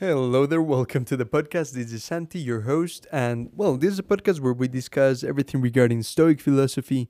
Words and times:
Hello 0.00 0.46
there, 0.46 0.62
welcome 0.62 1.04
to 1.06 1.16
the 1.16 1.24
podcast. 1.24 1.72
This 1.72 1.92
is 1.92 2.04
Santi, 2.04 2.38
your 2.38 2.60
host, 2.60 3.08
and 3.10 3.50
well, 3.52 3.76
this 3.76 3.94
is 3.94 3.98
a 3.98 4.04
podcast 4.04 4.38
where 4.38 4.52
we 4.52 4.68
discuss 4.68 5.24
everything 5.24 5.60
regarding 5.60 6.04
Stoic 6.04 6.40
philosophy 6.40 7.08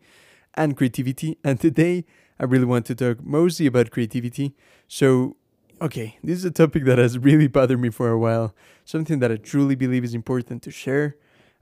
and 0.55 0.75
creativity. 0.75 1.37
And 1.45 1.61
today, 1.61 2.07
I 2.41 2.45
really 2.45 2.65
want 2.65 2.87
to 2.87 2.95
talk 2.95 3.23
mostly 3.23 3.67
about 3.67 3.91
creativity. 3.91 4.55
So, 4.87 5.37
okay, 5.83 6.17
this 6.25 6.39
is 6.39 6.47
a 6.47 6.51
topic 6.51 6.87
that 6.87 6.97
has 6.97 7.19
really 7.19 7.47
bothered 7.47 7.79
me 7.79 7.91
for 7.91 8.09
a 8.09 8.19
while, 8.19 8.55
something 8.87 9.19
that 9.19 9.31
I 9.31 9.37
truly 9.37 9.75
believe 9.75 10.03
is 10.03 10.15
important 10.15 10.63
to 10.63 10.71
share. 10.71 11.17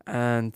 And 0.06 0.54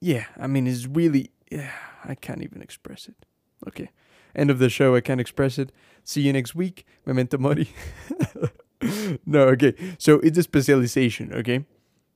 yeah, 0.00 0.26
I 0.38 0.46
mean, 0.46 0.68
it's 0.68 0.86
really, 0.86 1.32
yeah, 1.50 1.72
I 2.04 2.14
can't 2.14 2.42
even 2.42 2.62
express 2.62 3.08
it. 3.08 3.26
Okay, 3.66 3.90
end 4.36 4.52
of 4.52 4.60
the 4.60 4.68
show, 4.68 4.94
I 4.94 5.00
can't 5.00 5.20
express 5.20 5.58
it. 5.58 5.72
See 6.04 6.20
you 6.20 6.32
next 6.32 6.54
week. 6.54 6.86
Memento 7.04 7.38
mori. 7.38 7.70
no, 9.26 9.42
okay. 9.48 9.74
So 9.98 10.20
it's 10.20 10.38
a 10.38 10.42
specialization, 10.42 11.32
okay? 11.32 11.64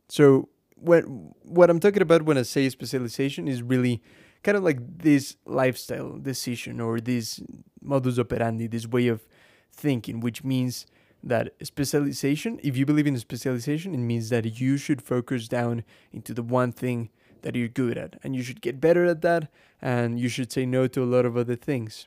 So 0.08 0.48
when 0.74 1.32
what 1.42 1.70
I'm 1.70 1.80
talking 1.80 2.02
about 2.02 2.22
when 2.22 2.38
I 2.38 2.42
say 2.42 2.68
specialization 2.68 3.48
is 3.48 3.62
really 3.62 4.02
kind 4.42 4.56
of 4.56 4.64
like 4.64 4.78
this 4.98 5.36
lifestyle 5.44 6.18
decision 6.18 6.80
or 6.80 7.00
this 7.00 7.40
modus 7.82 8.18
operandi, 8.18 8.66
this 8.66 8.86
way 8.86 9.08
of 9.08 9.26
thinking, 9.72 10.20
which 10.20 10.42
means 10.42 10.86
that 11.22 11.52
specialization, 11.62 12.58
if 12.62 12.76
you 12.76 12.86
believe 12.86 13.06
in 13.06 13.18
specialization, 13.18 13.94
it 13.94 13.98
means 13.98 14.30
that 14.30 14.60
you 14.60 14.76
should 14.76 15.02
focus 15.02 15.48
down 15.48 15.84
into 16.12 16.32
the 16.32 16.42
one 16.42 16.72
thing 16.72 17.10
that 17.42 17.54
you're 17.54 17.68
good 17.68 17.96
at 17.96 18.16
and 18.22 18.36
you 18.36 18.42
should 18.42 18.60
get 18.60 18.80
better 18.80 19.04
at 19.04 19.22
that 19.22 19.50
and 19.80 20.18
you 20.18 20.28
should 20.28 20.52
say 20.52 20.66
no 20.66 20.86
to 20.86 21.02
a 21.02 21.04
lot 21.04 21.24
of 21.24 21.36
other 21.36 21.56
things 21.56 22.06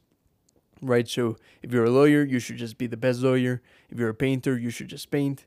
right? 0.83 1.07
So 1.07 1.37
if 1.61 1.71
you're 1.71 1.85
a 1.85 1.89
lawyer, 1.89 2.23
you 2.23 2.39
should 2.39 2.57
just 2.57 2.77
be 2.77 2.87
the 2.87 2.97
best 2.97 3.21
lawyer. 3.21 3.61
If 3.89 3.99
you're 3.99 4.09
a 4.09 4.15
painter, 4.15 4.57
you 4.57 4.69
should 4.69 4.87
just 4.89 5.11
paint, 5.11 5.45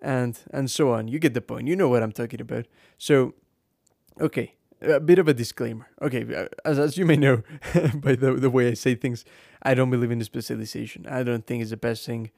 and 0.00 0.38
and 0.52 0.70
so 0.70 0.92
on. 0.92 1.08
You 1.08 1.18
get 1.18 1.34
the 1.34 1.40
point. 1.42 1.68
You 1.68 1.76
know 1.76 1.88
what 1.88 2.02
I'm 2.02 2.12
talking 2.12 2.40
about. 2.40 2.66
So, 2.98 3.34
okay, 4.20 4.54
a 4.82 5.00
bit 5.00 5.18
of 5.18 5.28
a 5.28 5.34
disclaimer. 5.34 5.88
Okay, 6.02 6.24
uh, 6.34 6.48
as 6.64 6.78
as 6.78 6.98
you 6.98 7.06
may 7.06 7.16
know 7.16 7.42
by 7.94 8.14
the 8.14 8.34
the 8.34 8.50
way 8.50 8.68
I 8.68 8.74
say 8.74 8.94
things, 8.94 9.24
I 9.62 9.74
don't 9.74 9.90
believe 9.90 10.10
in 10.10 10.22
specialization. 10.24 11.06
I 11.08 11.22
don't 11.22 11.46
think 11.46 11.62
it's 11.62 11.70
the 11.70 11.76
best 11.76 12.06
thing 12.06 12.30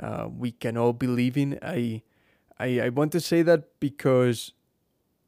uh, 0.00 0.28
we 0.28 0.52
can 0.52 0.76
all 0.76 0.92
believe 0.92 1.36
in. 1.36 1.58
I 1.62 2.02
I 2.58 2.80
I 2.80 2.88
want 2.90 3.12
to 3.12 3.20
say 3.20 3.42
that 3.42 3.80
because, 3.80 4.52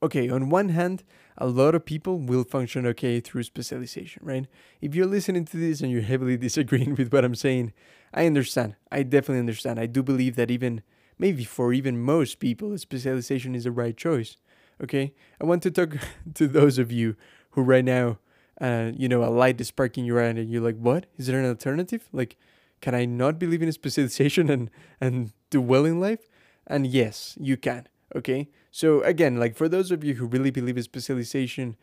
okay, 0.04 0.28
on 0.28 0.50
one 0.50 0.70
hand 0.70 1.04
a 1.36 1.46
lot 1.46 1.74
of 1.74 1.84
people 1.84 2.18
will 2.18 2.44
function 2.44 2.86
okay 2.86 3.20
through 3.20 3.42
specialization, 3.42 4.22
right? 4.24 4.46
If 4.80 4.94
you're 4.94 5.06
listening 5.06 5.44
to 5.46 5.56
this 5.56 5.80
and 5.80 5.90
you're 5.90 6.02
heavily 6.02 6.36
disagreeing 6.46 6.94
with 6.94 7.12
what 7.12 7.24
I'm 7.24 7.34
saying, 7.34 7.72
I 8.12 8.26
understand. 8.26 8.76
I 8.92 9.02
definitely 9.02 9.40
understand. 9.40 9.80
I 9.80 9.86
do 9.86 10.02
believe 10.02 10.36
that 10.36 10.50
even 10.50 10.82
maybe 11.18 11.44
for 11.44 11.72
even 11.72 12.00
most 12.00 12.38
people, 12.38 12.76
specialization 12.78 13.54
is 13.54 13.64
the 13.64 13.72
right 13.72 13.96
choice. 13.96 14.36
Okay, 14.82 15.12
I 15.40 15.44
want 15.44 15.62
to 15.64 15.70
talk 15.70 15.96
to 16.34 16.46
those 16.46 16.78
of 16.78 16.92
you 16.92 17.16
who 17.50 17.62
right 17.62 17.84
now, 17.84 18.18
uh, 18.60 18.90
you 18.94 19.08
know, 19.08 19.24
a 19.24 19.30
light 19.30 19.60
is 19.60 19.68
sparking 19.68 20.04
your 20.04 20.20
eye 20.20 20.26
and 20.26 20.50
you're 20.50 20.62
like, 20.62 20.76
"What? 20.76 21.06
Is 21.16 21.26
there 21.26 21.38
an 21.40 21.46
alternative? 21.46 22.08
Like, 22.12 22.36
can 22.80 22.94
I 22.94 23.04
not 23.04 23.38
believe 23.38 23.62
in 23.62 23.72
specialization 23.72 24.50
and 24.54 24.70
and 25.00 25.32
do 25.50 25.60
well 25.60 25.84
in 25.84 26.00
life?" 26.00 26.28
And 26.66 26.86
yes, 26.86 27.36
you 27.40 27.56
can. 27.56 27.88
Okay, 28.14 28.48
so 28.70 29.02
again, 29.02 29.38
like 29.38 29.56
for 29.56 29.68
those 29.68 29.90
of 29.90 30.04
you 30.04 30.14
who 30.14 30.26
really 30.26 30.50
believe 30.50 30.82
specialization 30.82 31.76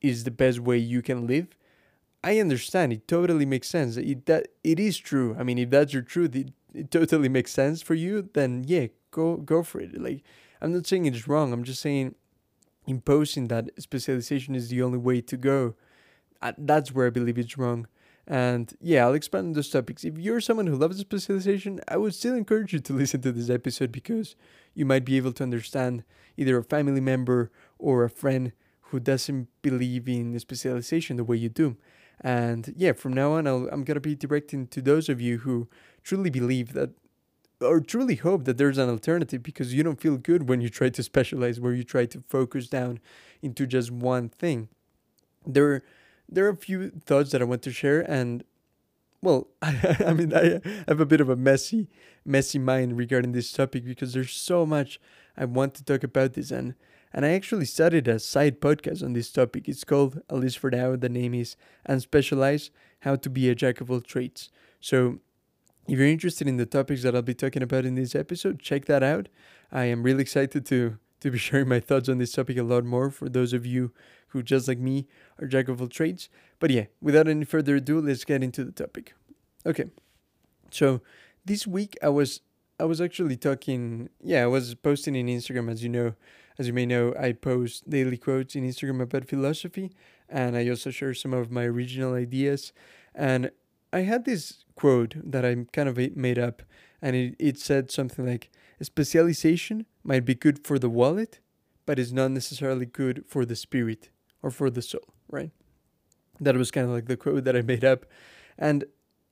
is 0.00 0.24
the 0.24 0.30
best 0.30 0.60
way 0.60 0.76
you 0.78 1.02
can 1.02 1.26
live, 1.26 1.48
I 2.22 2.40
understand. 2.40 2.92
It 2.92 3.06
totally 3.08 3.46
makes 3.46 3.68
sense. 3.68 3.96
It 3.96 4.26
that 4.26 4.48
it 4.64 4.80
is 4.80 4.98
true. 4.98 5.36
I 5.38 5.42
mean, 5.44 5.58
if 5.58 5.70
that's 5.70 5.92
your 5.92 6.02
truth, 6.02 6.34
it, 6.36 6.52
it 6.74 6.90
totally 6.90 7.28
makes 7.28 7.52
sense 7.52 7.82
for 7.82 7.94
you. 7.94 8.28
Then 8.34 8.64
yeah, 8.66 8.88
go 9.10 9.36
go 9.36 9.62
for 9.62 9.80
it. 9.80 10.00
Like 10.00 10.22
I'm 10.60 10.72
not 10.72 10.86
saying 10.86 11.06
it's 11.06 11.28
wrong. 11.28 11.52
I'm 11.52 11.64
just 11.64 11.80
saying 11.80 12.14
imposing 12.86 13.48
that 13.48 13.70
specialization 13.78 14.54
is 14.54 14.68
the 14.68 14.82
only 14.82 14.98
way 14.98 15.20
to 15.20 15.36
go. 15.36 15.74
That's 16.56 16.92
where 16.92 17.06
I 17.06 17.10
believe 17.10 17.38
it's 17.38 17.58
wrong. 17.58 17.86
And 18.30 18.74
yeah, 18.78 19.06
I'll 19.06 19.14
expand 19.14 19.46
on 19.46 19.52
those 19.54 19.70
topics. 19.70 20.04
If 20.04 20.18
you're 20.18 20.42
someone 20.42 20.66
who 20.66 20.76
loves 20.76 20.98
specialization, 20.98 21.80
I 21.88 21.96
would 21.96 22.14
still 22.14 22.34
encourage 22.34 22.74
you 22.74 22.78
to 22.78 22.92
listen 22.92 23.22
to 23.22 23.32
this 23.32 23.48
episode 23.48 23.90
because 23.90 24.36
you 24.74 24.84
might 24.84 25.06
be 25.06 25.16
able 25.16 25.32
to 25.32 25.42
understand 25.42 26.04
either 26.36 26.58
a 26.58 26.62
family 26.62 27.00
member 27.00 27.50
or 27.78 28.04
a 28.04 28.10
friend 28.10 28.52
who 28.90 29.00
doesn't 29.00 29.48
believe 29.62 30.08
in 30.08 30.38
specialization 30.38 31.16
the 31.16 31.24
way 31.24 31.38
you 31.38 31.48
do. 31.48 31.78
And 32.20 32.74
yeah, 32.76 32.92
from 32.92 33.14
now 33.14 33.32
on, 33.32 33.46
i 33.46 33.50
am 33.50 33.84
going 33.84 33.94
to 33.94 34.00
be 34.00 34.14
directing 34.14 34.66
to 34.68 34.82
those 34.82 35.08
of 35.08 35.22
you 35.22 35.38
who 35.38 35.68
truly 36.02 36.28
believe 36.28 36.74
that 36.74 36.90
or 37.60 37.80
truly 37.80 38.16
hope 38.16 38.44
that 38.44 38.58
there's 38.58 38.78
an 38.78 38.88
alternative 38.88 39.42
because 39.42 39.74
you 39.74 39.82
don't 39.82 40.00
feel 40.00 40.16
good 40.16 40.48
when 40.48 40.60
you 40.60 40.68
try 40.68 40.90
to 40.90 41.02
specialize, 41.02 41.60
where 41.60 41.72
you 41.72 41.82
try 41.82 42.04
to 42.06 42.20
focus 42.20 42.68
down 42.68 43.00
into 43.42 43.66
just 43.66 43.90
one 43.90 44.28
thing. 44.28 44.68
There 45.46 45.82
there 46.28 46.46
are 46.46 46.50
a 46.50 46.56
few 46.56 46.90
thoughts 46.90 47.32
that 47.32 47.40
I 47.40 47.44
want 47.44 47.62
to 47.62 47.72
share, 47.72 48.00
and 48.00 48.44
well, 49.22 49.48
I, 49.62 49.96
I 50.06 50.12
mean, 50.12 50.34
I 50.34 50.60
have 50.86 51.00
a 51.00 51.06
bit 51.06 51.20
of 51.20 51.28
a 51.28 51.36
messy, 51.36 51.88
messy 52.24 52.58
mind 52.58 52.96
regarding 52.96 53.32
this 53.32 53.52
topic 53.52 53.84
because 53.84 54.12
there's 54.12 54.32
so 54.32 54.66
much 54.66 55.00
I 55.36 55.44
want 55.44 55.74
to 55.74 55.84
talk 55.84 56.04
about 56.04 56.34
this, 56.34 56.50
and 56.50 56.74
and 57.12 57.24
I 57.24 57.30
actually 57.30 57.64
started 57.64 58.06
a 58.06 58.18
side 58.18 58.60
podcast 58.60 59.02
on 59.02 59.14
this 59.14 59.32
topic. 59.32 59.66
It's 59.66 59.84
called, 59.84 60.20
at 60.28 60.36
least 60.36 60.58
for 60.58 60.70
now, 60.70 60.94
the 60.94 61.08
name 61.08 61.34
is 61.34 61.56
Unspecialized: 61.88 62.70
How 63.00 63.16
to 63.16 63.30
Be 63.30 63.48
a 63.48 63.54
Jack 63.54 63.80
of 63.80 63.90
All 63.90 64.00
Trades. 64.00 64.50
So, 64.80 65.20
if 65.88 65.98
you're 65.98 66.06
interested 66.06 66.46
in 66.46 66.58
the 66.58 66.66
topics 66.66 67.02
that 67.02 67.14
I'll 67.14 67.22
be 67.22 67.34
talking 67.34 67.62
about 67.62 67.86
in 67.86 67.94
this 67.94 68.14
episode, 68.14 68.60
check 68.60 68.84
that 68.86 69.02
out. 69.02 69.28
I 69.72 69.84
am 69.84 70.02
really 70.02 70.22
excited 70.22 70.66
to 70.66 70.98
to 71.20 71.30
be 71.30 71.38
sharing 71.46 71.68
my 71.68 71.80
thoughts 71.80 72.08
on 72.08 72.18
this 72.18 72.32
topic 72.32 72.58
a 72.58 72.62
lot 72.62 72.84
more 72.84 73.10
for 73.10 73.28
those 73.28 73.52
of 73.52 73.64
you 73.64 73.92
who, 74.28 74.42
just 74.42 74.68
like 74.68 74.78
me, 74.78 75.06
are 75.40 75.46
jack 75.46 75.68
of 75.68 75.80
all 75.80 75.88
trades. 75.88 76.28
But 76.58 76.70
yeah, 76.70 76.86
without 77.00 77.28
any 77.28 77.44
further 77.44 77.76
ado, 77.76 78.00
let's 78.00 78.24
get 78.24 78.42
into 78.42 78.64
the 78.64 78.72
topic. 78.72 79.14
Okay, 79.66 79.90
so 80.70 81.00
this 81.44 81.66
week 81.66 81.96
I 82.02 82.08
was 82.08 82.40
I 82.80 82.84
was 82.84 83.00
actually 83.00 83.36
talking. 83.36 84.08
Yeah, 84.22 84.44
I 84.44 84.46
was 84.46 84.74
posting 84.74 85.16
in 85.16 85.26
Instagram, 85.26 85.70
as 85.70 85.82
you 85.82 85.88
know, 85.88 86.14
as 86.58 86.66
you 86.66 86.72
may 86.72 86.86
know, 86.86 87.14
I 87.18 87.32
post 87.32 87.88
daily 87.88 88.16
quotes 88.16 88.54
in 88.54 88.64
Instagram 88.64 89.00
about 89.00 89.28
philosophy, 89.28 89.92
and 90.28 90.56
I 90.56 90.68
also 90.68 90.90
share 90.90 91.14
some 91.14 91.32
of 91.32 91.50
my 91.50 91.64
original 91.64 92.14
ideas. 92.14 92.72
And 93.14 93.50
I 93.92 94.00
had 94.00 94.24
this 94.24 94.64
quote 94.76 95.14
that 95.24 95.44
I 95.44 95.56
kind 95.72 95.88
of 95.88 95.96
made 96.16 96.38
up, 96.38 96.62
and 97.02 97.16
it, 97.16 97.36
it 97.38 97.58
said 97.58 97.90
something 97.90 98.26
like, 98.26 98.50
"Specialization 98.80 99.86
might 100.04 100.24
be 100.24 100.34
good 100.34 100.64
for 100.64 100.78
the 100.78 100.90
wallet, 100.90 101.40
but 101.84 101.98
is 101.98 102.12
not 102.12 102.30
necessarily 102.30 102.86
good 102.86 103.24
for 103.26 103.44
the 103.44 103.56
spirit." 103.56 104.10
Or 104.42 104.50
for 104.50 104.70
the 104.70 104.82
soul, 104.82 105.02
right? 105.28 105.50
That 106.40 106.56
was 106.56 106.70
kind 106.70 106.86
of 106.86 106.92
like 106.92 107.06
the 107.06 107.16
quote 107.16 107.44
that 107.44 107.56
I 107.56 107.62
made 107.62 107.84
up. 107.84 108.06
And 108.56 108.84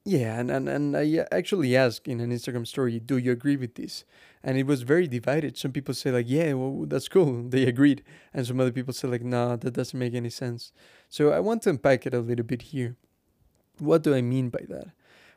yeah, 0.05 0.39
and, 0.39 0.51
and, 0.51 0.69
and 0.69 0.97
I 0.97 1.27
actually 1.33 1.77
asked 1.77 2.07
in 2.07 2.21
an 2.21 2.31
Instagram 2.31 2.67
story, 2.67 3.01
do 3.01 3.17
you 3.19 3.33
agree 3.33 3.57
with 3.57 3.75
this? 3.75 4.05
And 4.43 4.57
it 4.57 4.65
was 4.65 4.83
very 4.83 5.09
divided. 5.09 5.59
Some 5.59 5.73
people 5.73 5.95
say 5.95 6.13
like, 6.13 6.27
yeah, 6.29 6.53
well, 6.53 6.87
that's 6.87 7.09
cool. 7.09 7.43
They 7.49 7.65
agreed. 7.65 8.05
And 8.33 8.47
some 8.47 8.61
other 8.61 8.71
people 8.71 8.95
say 8.95 9.09
like, 9.09 9.25
nah, 9.25 9.57
that 9.57 9.75
doesn't 9.75 9.99
make 9.99 10.15
any 10.15 10.31
sense. 10.31 10.73
So 11.09 11.33
I 11.33 11.41
want 11.41 11.63
to 11.63 11.71
unpack 11.71 12.07
it 12.07 12.15
a 12.15 12.21
little 12.21 12.45
bit 12.45 12.63
here. 12.63 12.97
What 13.79 14.05
do 14.05 14.15
I 14.15 14.23
mean 14.23 14.49
by 14.49 14.65
that? 14.69 14.89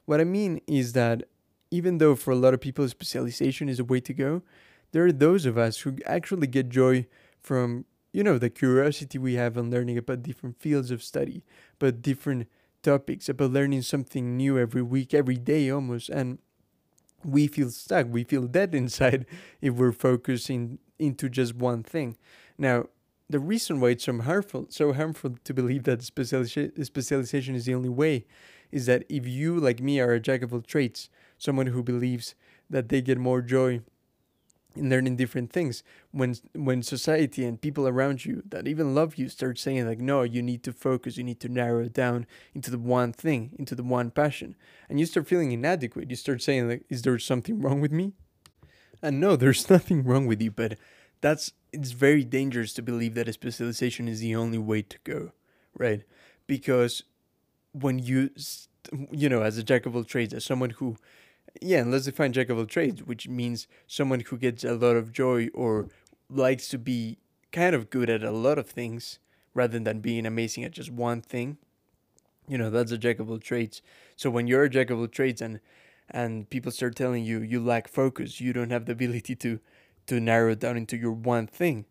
What 0.05 0.21
I 0.21 0.23
mean 0.23 0.61
is 0.67 0.93
that 0.93 1.23
even 1.71 1.97
though 1.97 2.15
for 2.15 2.31
a 2.31 2.35
lot 2.35 2.53
of 2.53 2.61
people 2.61 2.87
specialization 2.87 3.69
is 3.69 3.79
a 3.79 3.83
way 3.83 3.99
to 4.01 4.13
go, 4.13 4.43
there 4.91 5.05
are 5.05 5.11
those 5.11 5.45
of 5.45 5.57
us 5.57 5.79
who 5.79 5.97
actually 6.05 6.47
get 6.47 6.69
joy 6.69 7.07
from 7.41 7.85
you 8.11 8.23
know, 8.23 8.37
the 8.37 8.49
curiosity 8.49 9.17
we 9.17 9.35
have 9.35 9.57
on 9.57 9.69
learning 9.69 9.97
about 9.97 10.23
different 10.23 10.59
fields 10.59 10.91
of 10.91 11.03
study, 11.03 11.43
about 11.79 12.01
different 12.01 12.47
topics, 12.81 13.29
about 13.29 13.51
learning 13.51 13.83
something 13.83 14.35
new 14.35 14.57
every 14.57 14.81
week, 14.81 15.13
every 15.13 15.37
day 15.37 15.69
almost. 15.69 16.09
And 16.09 16.39
we 17.23 17.47
feel 17.47 17.69
stuck, 17.69 18.07
we 18.09 18.23
feel 18.23 18.47
dead 18.47 18.73
inside 18.83 19.25
if 19.61 19.73
we're 19.75 19.91
focusing 19.91 20.79
into 20.97 21.29
just 21.29 21.55
one 21.55 21.83
thing. 21.83 22.17
Now, 22.57 22.85
the 23.29 23.39
reason 23.39 23.79
why 23.79 23.89
it's 23.89 24.05
so 24.05 24.19
harmful, 24.21 24.65
so 24.69 24.91
harmful 24.93 25.35
to 25.43 25.53
believe 25.53 25.83
that 25.83 26.01
specialization, 26.01 27.55
is 27.55 27.65
the 27.65 27.75
only 27.75 27.89
way, 27.89 28.25
is 28.71 28.87
that 28.87 29.03
if 29.07 29.27
you, 29.27 29.59
like 29.59 29.79
me, 29.81 29.99
are 29.99 30.13
a 30.13 30.19
jack 30.19 30.41
of 30.41 30.51
all 30.51 30.61
trades, 30.61 31.09
someone 31.37 31.67
who 31.67 31.83
believes 31.83 32.33
that 32.69 32.89
they 32.89 33.01
get 33.01 33.19
more 33.19 33.41
joy 33.41 33.73
in 33.73 33.83
learning 34.81 35.15
different 35.15 35.51
things. 35.51 35.83
When 36.11 36.35
when 36.53 36.83
society 36.83 37.45
and 37.45 37.59
people 37.59 37.87
around 37.87 38.25
you 38.25 38.43
that 38.49 38.67
even 38.67 38.95
love 38.95 39.15
you 39.15 39.29
start 39.29 39.59
saying 39.59 39.87
like 39.87 39.99
no 39.99 40.23
you 40.23 40.41
need 40.41 40.63
to 40.63 40.73
focus. 40.73 41.17
You 41.17 41.23
need 41.23 41.39
to 41.41 41.49
narrow 41.49 41.83
it 41.83 41.93
down 41.93 42.25
into 42.53 42.71
the 42.71 42.79
one 42.79 43.13
thing 43.13 43.51
into 43.57 43.75
the 43.75 43.83
one 43.83 44.11
passion. 44.11 44.55
And 44.87 44.99
you 44.99 45.05
start 45.05 45.27
feeling 45.27 45.51
inadequate. 45.51 46.09
You 46.09 46.15
start 46.15 46.41
saying 46.41 46.69
like 46.69 46.85
is 46.89 47.01
there 47.01 47.17
something 47.19 47.61
wrong 47.61 47.81
with 47.81 47.91
me? 47.91 48.13
And 49.01 49.19
no 49.19 49.35
there's 49.37 49.69
nothing 49.69 50.03
wrong 50.03 50.25
with 50.25 50.41
you 50.41 50.51
but 50.51 50.77
that's 51.21 51.51
it's 51.71 51.91
very 51.91 52.23
dangerous 52.23 52.73
to 52.73 52.81
believe 52.81 53.13
that 53.15 53.27
a 53.27 53.33
specialization 53.33 54.07
is 54.07 54.21
the 54.21 54.35
only 54.35 54.57
way 54.57 54.81
to 54.81 54.97
go 55.03 55.31
right? 55.79 56.03
Because 56.45 57.03
when 57.71 57.99
you 57.99 58.29
you 59.11 59.29
know 59.29 59.41
as 59.41 59.57
a 59.57 59.63
jack 59.63 59.85
of 59.85 59.95
all 59.95 60.03
trades 60.03 60.33
as 60.33 60.45
someone 60.45 60.71
who 60.71 60.97
yeah, 61.61 61.79
and 61.79 61.91
let's 61.91 62.05
define 62.05 62.33
jack 62.33 62.49
of 62.49 62.57
all 62.57 62.65
trades, 62.65 63.03
which 63.03 63.27
means 63.27 63.67
someone 63.87 64.21
who 64.21 64.37
gets 64.37 64.63
a 64.63 64.73
lot 64.73 64.95
of 64.95 65.11
joy 65.11 65.49
or 65.53 65.87
likes 66.29 66.67
to 66.69 66.77
be 66.77 67.17
kind 67.51 67.75
of 67.75 67.89
good 67.89 68.09
at 68.09 68.23
a 68.23 68.31
lot 68.31 68.57
of 68.57 68.67
things 68.67 69.19
rather 69.53 69.79
than 69.79 69.99
being 69.99 70.25
amazing 70.25 70.63
at 70.63 70.71
just 70.71 70.91
one 70.91 71.21
thing. 71.21 71.57
You 72.47 72.57
know, 72.57 72.69
that's 72.69 72.91
a 72.91 72.97
jack 72.97 73.19
of 73.19 73.29
all 73.29 73.39
trades. 73.39 73.81
So 74.15 74.29
when 74.29 74.47
you're 74.47 74.63
a 74.63 74.69
jack 74.69 74.89
of 74.89 74.99
all 74.99 75.07
trades 75.07 75.41
and 75.41 75.59
and 76.11 76.49
people 76.49 76.71
start 76.71 76.95
telling 76.95 77.23
you 77.23 77.41
you 77.41 77.59
lack 77.59 77.87
focus, 77.87 78.41
you 78.41 78.53
don't 78.53 78.71
have 78.71 78.85
the 78.85 78.93
ability 78.93 79.35
to 79.35 79.59
to 80.07 80.19
narrow 80.19 80.55
down 80.55 80.75
into 80.75 80.97
your 80.97 81.11
one 81.11 81.45
thing, 81.45 81.85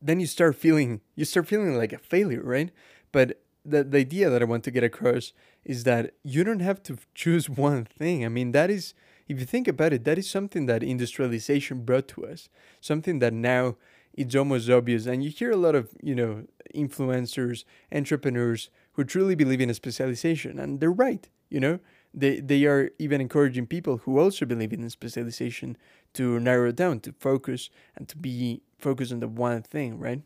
then 0.00 0.20
you 0.20 0.26
start 0.26 0.56
feeling 0.56 1.00
you 1.14 1.24
start 1.24 1.46
feeling 1.46 1.76
like 1.76 1.92
a 1.92 1.98
failure, 1.98 2.42
right? 2.42 2.70
But 3.12 3.42
the 3.68 3.84
the 3.84 3.98
idea 3.98 4.30
that 4.30 4.42
I 4.42 4.44
want 4.44 4.64
to 4.64 4.70
get 4.70 4.84
across 4.84 5.32
is 5.64 5.84
that 5.84 6.14
you 6.22 6.44
don't 6.44 6.60
have 6.60 6.82
to 6.84 6.98
choose 7.14 7.48
one 7.68 7.84
thing. 7.84 8.24
I 8.24 8.28
mean, 8.28 8.52
that 8.52 8.70
is 8.70 8.94
if 9.28 9.40
you 9.40 9.46
think 9.46 9.66
about 9.68 9.92
it, 9.92 10.04
that 10.04 10.18
is 10.18 10.30
something 10.30 10.66
that 10.66 10.82
industrialization 10.82 11.84
brought 11.84 12.08
to 12.08 12.26
us. 12.26 12.48
Something 12.80 13.18
that 13.18 13.32
now 13.32 13.76
it's 14.14 14.34
almost 14.34 14.70
obvious 14.70 15.06
and 15.06 15.22
you 15.22 15.30
hear 15.30 15.50
a 15.50 15.56
lot 15.56 15.74
of, 15.74 15.90
you 16.02 16.14
know, 16.14 16.44
influencers, 16.74 17.64
entrepreneurs 17.92 18.70
who 18.92 19.04
truly 19.04 19.34
believe 19.34 19.60
in 19.60 19.68
a 19.70 19.74
specialization 19.74 20.58
and 20.58 20.80
they're 20.80 20.92
right, 20.92 21.28
you 21.50 21.60
know? 21.60 21.80
They 22.14 22.40
they 22.40 22.64
are 22.64 22.90
even 22.98 23.20
encouraging 23.20 23.66
people 23.66 23.98
who 23.98 24.18
also 24.18 24.46
believe 24.46 24.72
in 24.72 24.88
specialization 24.88 25.76
to 26.14 26.40
narrow 26.40 26.72
down, 26.72 27.00
to 27.00 27.12
focus 27.12 27.68
and 27.94 28.08
to 28.08 28.16
be 28.16 28.62
focused 28.78 29.12
on 29.12 29.20
the 29.20 29.28
one 29.28 29.60
thing, 29.62 29.98
right? 29.98 30.22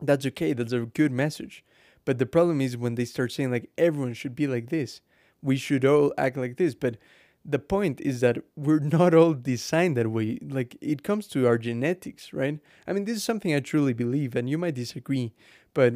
That's 0.00 0.24
okay. 0.26 0.52
That's 0.52 0.72
a 0.72 0.80
good 0.80 1.12
message. 1.12 1.64
But 2.04 2.18
the 2.18 2.26
problem 2.26 2.60
is 2.60 2.76
when 2.76 2.94
they 2.94 3.04
start 3.04 3.32
saying 3.32 3.50
like 3.50 3.70
everyone 3.76 4.14
should 4.14 4.34
be 4.34 4.46
like 4.46 4.70
this, 4.70 5.00
we 5.42 5.56
should 5.56 5.84
all 5.84 6.12
act 6.18 6.36
like 6.36 6.56
this. 6.56 6.74
But 6.74 6.96
the 7.44 7.58
point 7.58 8.00
is 8.00 8.20
that 8.20 8.38
we're 8.56 8.78
not 8.80 9.14
all 9.14 9.34
designed 9.34 9.96
that 9.96 10.10
way. 10.10 10.38
Like 10.42 10.76
it 10.80 11.02
comes 11.02 11.26
to 11.28 11.46
our 11.46 11.58
genetics, 11.58 12.32
right? 12.32 12.58
I 12.86 12.92
mean, 12.92 13.04
this 13.04 13.16
is 13.16 13.24
something 13.24 13.54
I 13.54 13.60
truly 13.60 13.92
believe, 13.92 14.36
and 14.36 14.48
you 14.48 14.58
might 14.58 14.74
disagree, 14.74 15.32
but 15.74 15.94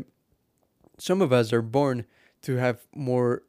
some 0.99 1.21
of 1.21 1.33
us 1.33 1.53
are 1.53 1.63
born 1.63 2.07
to 2.43 2.57
have 2.57 2.87
more 2.95 3.43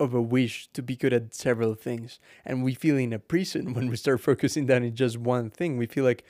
of 0.00 0.12
a 0.12 0.20
wish 0.20 0.68
to 0.72 0.82
be 0.82 0.96
good 0.96 1.12
at 1.12 1.34
several 1.34 1.74
things 1.74 2.18
and 2.44 2.64
we 2.64 2.74
feel 2.74 2.96
in 2.96 3.12
a 3.12 3.18
prison 3.18 3.72
when 3.74 3.88
we 3.88 3.96
start 3.96 4.20
focusing 4.20 4.66
down 4.66 4.82
in 4.82 4.94
just 4.94 5.16
one 5.16 5.50
thing 5.50 5.76
we 5.76 5.86
feel 5.86 6.04
like 6.04 6.24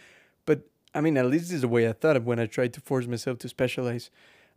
but 0.44 0.68
i 0.94 1.00
mean 1.00 1.16
at 1.16 1.26
least 1.26 1.46
this 1.46 1.54
is 1.54 1.60
the 1.62 1.68
way 1.68 1.88
i 1.88 1.92
thought 1.92 2.16
of 2.16 2.26
when 2.26 2.38
i 2.38 2.46
tried 2.46 2.72
to 2.74 2.80
force 2.80 3.06
myself 3.06 3.38
to 3.38 3.48
specialize 3.48 4.10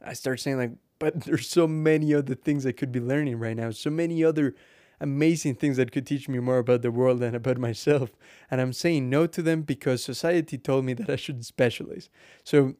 i 0.03 0.11
start 0.11 0.39
saying 0.39 0.57
like 0.57 0.71
but 0.99 1.21
there's 1.25 1.49
so 1.49 1.67
many 1.67 2.13
other 2.13 2.35
things 2.35 2.65
I 2.65 2.71
could 2.71 2.91
be 2.91 2.99
learning 2.99 3.39
right 3.39 3.55
now, 3.55 3.71
so 3.71 3.89
many 3.89 4.23
other 4.23 4.55
amazing 4.99 5.55
things 5.55 5.77
that 5.77 5.91
could 5.91 6.07
teach 6.07 6.27
me 6.27 6.39
more 6.39 6.57
about 6.57 6.81
the 6.81 6.91
world 6.91 7.21
and 7.21 7.35
about 7.35 7.57
myself. 7.69 8.11
And 8.49 8.59
I'm 8.61 8.73
saying 8.73 9.09
no 9.09 9.27
to 9.27 9.41
them 9.41 9.61
because 9.61 10.03
society 10.03 10.57
told 10.57 10.85
me 10.85 10.93
that 10.93 11.09
I 11.09 11.15
should 11.15 11.45
specialize. 11.45 12.09
So, 12.43 12.75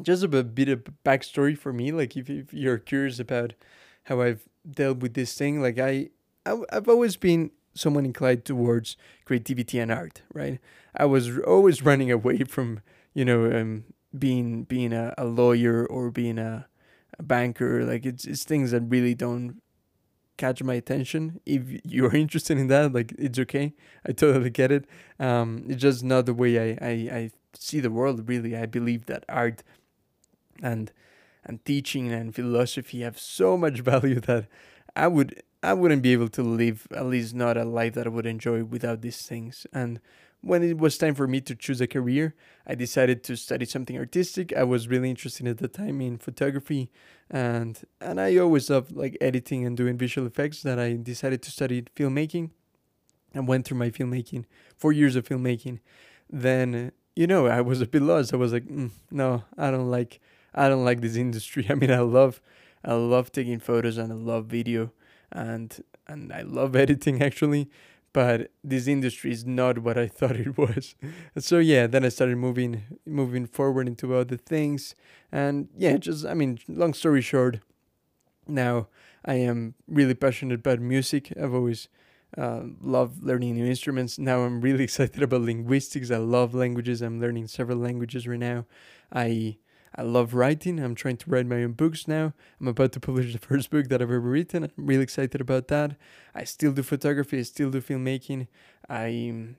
just 0.00 0.24
a 0.24 0.28
bit 0.28 0.68
of 0.70 0.84
backstory 1.04 1.56
for 1.56 1.72
me, 1.72 1.92
like 1.92 2.16
if, 2.16 2.30
if 2.30 2.54
you're 2.54 2.78
curious 2.78 3.18
about 3.20 3.52
how 4.04 4.22
I've 4.22 4.48
dealt 4.68 4.98
with 4.98 5.12
this 5.14 5.34
thing, 5.34 5.60
like 5.60 5.78
I, 5.78 6.08
I 6.46 6.56
I've 6.72 6.88
always 6.88 7.16
been 7.16 7.50
someone 7.74 8.04
inclined 8.06 8.44
towards 8.44 8.96
creativity 9.26 9.78
and 9.78 9.92
art, 9.92 10.22
right? 10.32 10.58
I 10.96 11.04
was 11.04 11.38
always 11.40 11.82
running 11.82 12.10
away 12.10 12.38
from, 12.48 12.80
you 13.12 13.24
know, 13.24 13.44
um, 13.52 13.84
being 14.18 14.64
being 14.64 14.92
a, 14.94 15.14
a 15.18 15.26
lawyer 15.26 15.86
or 15.86 16.10
being 16.10 16.38
a 16.38 16.66
a 16.71 16.71
banker. 17.26 17.84
Like 17.84 18.06
it's 18.06 18.24
it's 18.24 18.44
things 18.44 18.70
that 18.72 18.82
really 18.88 19.14
don't 19.14 19.60
catch 20.36 20.62
my 20.62 20.74
attention. 20.74 21.40
If 21.46 21.62
you're 21.84 22.14
interested 22.24 22.58
in 22.58 22.68
that, 22.68 22.92
like 22.92 23.12
it's 23.18 23.38
okay. 23.40 23.74
I 24.06 24.12
totally 24.12 24.50
get 24.50 24.72
it. 24.72 24.86
Um, 25.18 25.64
it's 25.68 25.82
just 25.82 26.02
not 26.02 26.26
the 26.26 26.34
way 26.34 26.58
I, 26.58 26.78
I, 26.80 26.90
I 26.90 27.30
see 27.54 27.80
the 27.80 27.90
world. 27.90 28.28
Really, 28.28 28.56
I 28.56 28.66
believe 28.66 29.06
that 29.06 29.24
art 29.28 29.62
and 30.62 30.92
and 31.44 31.64
teaching 31.64 32.12
and 32.12 32.34
philosophy 32.34 33.00
have 33.00 33.18
so 33.18 33.56
much 33.56 33.80
value 33.92 34.20
that 34.20 34.46
I 34.94 35.08
would 35.08 35.42
I 35.62 35.74
wouldn't 35.74 36.02
be 36.02 36.12
able 36.12 36.28
to 36.30 36.42
live 36.42 36.88
at 36.92 37.06
least 37.06 37.34
not 37.34 37.56
a 37.56 37.64
life 37.64 37.94
that 37.94 38.06
I 38.06 38.10
would 38.10 38.26
enjoy 38.26 38.64
without 38.64 39.00
these 39.00 39.22
things. 39.22 39.66
And 39.72 40.00
when 40.42 40.62
it 40.62 40.78
was 40.78 40.98
time 40.98 41.14
for 41.14 41.26
me 41.26 41.40
to 41.40 41.54
choose 41.54 41.80
a 41.80 41.86
career, 41.86 42.34
I 42.66 42.74
decided 42.74 43.22
to 43.24 43.36
study 43.36 43.64
something 43.64 43.96
artistic. 43.96 44.52
I 44.52 44.64
was 44.64 44.88
really 44.88 45.08
interested 45.08 45.46
at 45.46 45.58
the 45.58 45.68
time 45.68 46.00
in 46.00 46.18
photography 46.18 46.90
and 47.30 47.80
and 48.00 48.20
I 48.20 48.36
always 48.36 48.68
loved 48.68 48.92
like 48.92 49.16
editing 49.20 49.64
and 49.64 49.76
doing 49.76 49.96
visual 49.96 50.26
effects 50.26 50.62
that 50.62 50.78
I 50.78 50.94
decided 50.94 51.42
to 51.42 51.50
study 51.50 51.82
filmmaking 51.96 52.50
and 53.32 53.48
went 53.48 53.64
through 53.64 53.78
my 53.78 53.90
filmmaking, 53.90 54.44
4 54.76 54.92
years 54.92 55.16
of 55.16 55.26
filmmaking. 55.26 55.78
Then 56.28 56.92
you 57.14 57.26
know, 57.26 57.46
I 57.46 57.60
was 57.60 57.80
a 57.80 57.86
bit 57.86 58.02
lost. 58.02 58.32
I 58.32 58.36
was 58.36 58.52
like, 58.52 58.66
mm, 58.66 58.90
no, 59.10 59.44
I 59.56 59.70
don't 59.70 59.90
like 59.90 60.20
I 60.54 60.68
don't 60.68 60.84
like 60.84 61.00
this 61.00 61.16
industry. 61.16 61.66
I 61.70 61.74
mean, 61.74 61.90
I 61.92 62.00
love 62.00 62.42
I 62.84 62.94
love 62.94 63.30
taking 63.30 63.60
photos 63.60 63.96
and 63.96 64.12
I 64.12 64.16
love 64.16 64.46
video 64.46 64.92
and 65.30 65.82
and 66.08 66.32
I 66.32 66.42
love 66.42 66.74
editing 66.84 67.22
actually 67.22 67.70
but 68.12 68.50
this 68.62 68.86
industry 68.86 69.30
is 69.30 69.44
not 69.46 69.78
what 69.78 69.96
I 69.98 70.06
thought 70.18 70.36
it 70.36 70.56
was. 70.58 70.94
so 71.38 71.58
yeah, 71.58 71.86
then 71.86 72.04
I 72.04 72.08
started 72.08 72.36
moving 72.36 72.82
moving 73.06 73.46
forward 73.46 73.88
into 73.88 74.14
other 74.14 74.36
things, 74.36 74.94
and 75.30 75.68
yeah, 75.76 75.96
just 75.96 76.26
I 76.26 76.34
mean, 76.34 76.58
long 76.68 76.94
story 76.94 77.20
short, 77.22 77.60
now 78.46 78.88
I 79.24 79.34
am 79.34 79.74
really 79.86 80.14
passionate 80.14 80.56
about 80.60 80.80
music. 80.80 81.32
I've 81.40 81.54
always 81.54 81.88
uh, 82.36 82.62
loved 82.80 83.22
learning 83.22 83.54
new 83.54 83.66
instruments. 83.66 84.18
Now 84.18 84.40
I'm 84.40 84.60
really 84.60 84.84
excited 84.88 85.22
about 85.22 85.42
linguistics. 85.42 86.10
I 86.10 86.16
love 86.16 86.54
languages. 86.54 87.02
I'm 87.02 87.20
learning 87.20 87.48
several 87.48 87.78
languages 87.78 88.26
right 88.26 88.38
now. 88.38 88.66
I 89.12 89.58
I 89.94 90.02
love 90.02 90.34
writing. 90.34 90.78
I'm 90.78 90.94
trying 90.94 91.18
to 91.18 91.30
write 91.30 91.46
my 91.46 91.62
own 91.62 91.72
books 91.72 92.08
now. 92.08 92.32
I'm 92.60 92.68
about 92.68 92.92
to 92.92 93.00
publish 93.00 93.32
the 93.32 93.38
first 93.46 93.70
book 93.70 93.88
that 93.88 94.00
I've 94.00 94.10
ever 94.10 94.20
written. 94.20 94.64
I'm 94.64 94.72
really 94.76 95.02
excited 95.02 95.40
about 95.40 95.68
that. 95.68 95.96
I 96.34 96.44
still 96.44 96.72
do 96.72 96.82
photography. 96.82 97.38
I 97.38 97.42
still 97.42 97.70
do 97.70 97.80
filmmaking. 97.80 98.46
I 98.88 99.28
um, 99.30 99.56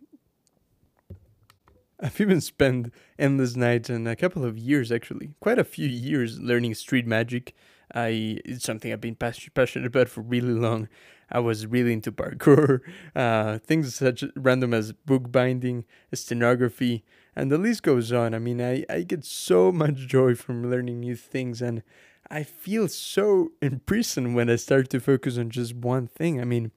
I've 1.99 2.19
even 2.19 2.41
spent 2.41 2.93
endless 3.17 3.55
nights 3.55 3.89
and 3.89 4.07
a 4.07 4.15
couple 4.15 4.43
of 4.43 4.57
years 4.57 4.91
actually, 4.91 5.35
quite 5.39 5.57
a 5.57 5.63
few 5.63 5.87
years 5.87 6.39
learning 6.39 6.75
street 6.75 7.07
magic. 7.07 7.55
I 7.93 8.39
it's 8.43 8.65
something 8.65 8.91
I've 8.91 9.01
been 9.01 9.15
passionate 9.15 9.85
about 9.85 10.09
for 10.09 10.21
really 10.21 10.53
long. 10.53 10.89
I 11.33 11.39
was 11.39 11.65
really 11.65 11.93
into 11.93 12.11
parkour, 12.11 12.81
uh, 13.15 13.57
things 13.57 13.95
such 13.95 14.23
random 14.35 14.73
as 14.73 14.93
bookbinding, 14.93 15.83
stenography, 16.13 17.03
and 17.35 17.51
the 17.51 17.57
list 17.57 17.81
goes 17.81 18.11
on. 18.11 18.35
I 18.35 18.39
mean, 18.39 18.61
I, 18.61 18.85
I 18.87 19.01
get 19.01 19.25
so 19.25 19.71
much 19.83 19.95
joy 19.95 20.35
from 20.35 20.69
learning 20.69 20.99
new 20.99 21.15
things, 21.15 21.61
and 21.61 21.81
I 22.29 22.43
feel 22.43 22.87
so 22.87 23.51
imprisoned 23.61 24.35
when 24.35 24.49
I 24.49 24.55
start 24.57 24.89
to 24.91 24.99
focus 24.99 25.37
on 25.37 25.49
just 25.49 25.75
one 25.75 26.07
thing. 26.07 26.39
I 26.39 26.45
mean, 26.45 26.71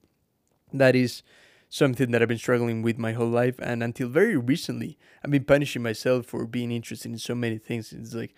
that 0.73 0.95
is 0.95 1.21
something 1.69 2.11
that 2.11 2.21
I've 2.21 2.27
been 2.27 2.37
struggling 2.37 2.81
with 2.81 2.97
my 2.97 3.13
whole 3.13 3.29
life, 3.29 3.59
and 3.59 3.83
until 3.83 4.09
very 4.09 4.37
recently, 4.37 4.97
I've 5.23 5.31
been 5.31 5.43
punishing 5.43 5.83
myself 5.83 6.25
for 6.25 6.45
being 6.47 6.71
interested 6.71 7.11
in 7.11 7.19
so 7.19 7.35
many 7.35 7.59
things. 7.59 7.93
It's 7.93 8.15
like, 8.15 8.33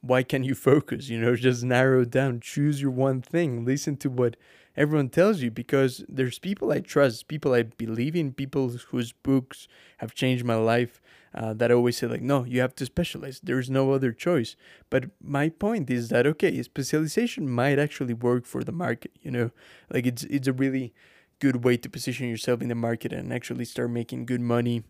why 0.00 0.22
can't 0.22 0.44
you 0.44 0.54
focus? 0.54 1.08
You 1.08 1.20
know, 1.20 1.36
just 1.48 1.62
narrow 1.62 2.04
down, 2.04 2.40
choose 2.40 2.82
your 2.82 2.90
one 2.90 3.22
thing, 3.22 3.64
listen 3.64 3.96
to 3.98 4.10
what 4.10 4.36
everyone 4.76 5.08
tells 5.08 5.40
you 5.40 5.50
because 5.50 6.04
there's 6.08 6.38
people 6.38 6.72
I 6.72 6.80
trust, 6.80 7.28
people 7.28 7.54
I 7.54 7.62
believe 7.62 8.16
in, 8.16 8.32
people 8.32 8.68
whose 8.68 9.12
books 9.12 9.68
have 9.98 10.14
changed 10.14 10.44
my 10.44 10.54
life 10.54 11.00
uh, 11.34 11.54
that 11.54 11.70
always 11.70 11.96
say 11.96 12.06
like, 12.06 12.22
no, 12.22 12.44
you 12.44 12.60
have 12.60 12.74
to 12.76 12.86
specialize. 12.86 13.40
There's 13.42 13.70
no 13.70 13.92
other 13.92 14.12
choice. 14.12 14.56
But 14.88 15.10
my 15.22 15.48
point 15.48 15.90
is 15.90 16.08
that 16.08 16.26
okay, 16.26 16.62
specialization 16.62 17.48
might 17.48 17.78
actually 17.78 18.14
work 18.14 18.46
for 18.46 18.64
the 18.64 18.72
market. 18.72 19.12
You 19.22 19.30
know, 19.30 19.50
like 19.92 20.06
it's 20.06 20.24
it's 20.24 20.48
a 20.48 20.52
really 20.52 20.92
good 21.38 21.64
way 21.64 21.76
to 21.76 21.88
position 21.88 22.28
yourself 22.28 22.60
in 22.60 22.68
the 22.68 22.74
market 22.74 23.12
and 23.12 23.32
actually 23.32 23.64
start 23.64 23.90
making 23.90 24.26
good 24.26 24.40
money 24.40 24.82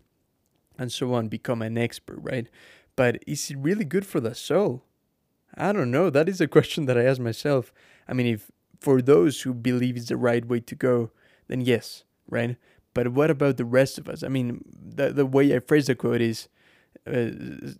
and 0.78 0.90
so 0.90 1.14
on, 1.14 1.28
become 1.28 1.62
an 1.62 1.78
expert, 1.78 2.18
right? 2.20 2.48
But 2.96 3.22
is 3.26 3.50
it 3.50 3.58
really 3.58 3.84
good 3.84 4.06
for 4.06 4.18
the 4.18 4.34
soul? 4.34 4.82
I 5.54 5.72
don't 5.72 5.90
know. 5.90 6.10
That 6.10 6.28
is 6.28 6.40
a 6.40 6.48
question 6.48 6.86
that 6.86 6.98
I 6.98 7.04
ask 7.04 7.20
myself. 7.20 7.72
I 8.08 8.14
mean, 8.14 8.26
if 8.26 8.50
for 8.80 9.02
those 9.02 9.42
who 9.42 9.54
believe 9.54 9.96
it's 9.96 10.08
the 10.08 10.16
right 10.16 10.44
way 10.44 10.60
to 10.60 10.74
go, 10.74 11.10
then 11.48 11.60
yes, 11.60 12.04
right? 12.28 12.56
But 12.94 13.08
what 13.08 13.30
about 13.30 13.56
the 13.56 13.64
rest 13.64 13.98
of 13.98 14.08
us? 14.08 14.22
I 14.22 14.28
mean, 14.28 14.62
the 14.74 15.12
the 15.12 15.26
way 15.26 15.54
I 15.54 15.60
phrase 15.60 15.86
the 15.86 15.94
quote 15.94 16.20
is, 16.20 16.48
uh, 17.06 17.30